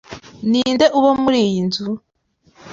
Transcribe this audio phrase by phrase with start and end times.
[0.49, 1.87] Ninde uba muri iyi nzu?